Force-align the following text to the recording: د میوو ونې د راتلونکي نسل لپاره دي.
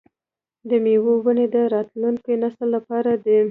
د 0.69 0.71
میوو 0.83 1.13
ونې 1.25 1.45
د 1.55 1.57
راتلونکي 1.73 2.33
نسل 2.43 2.67
لپاره 2.75 3.11
دي. 3.23 3.39